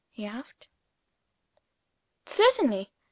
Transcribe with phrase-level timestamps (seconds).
[0.09, 0.67] he asked.
[2.25, 2.89] "Certainly!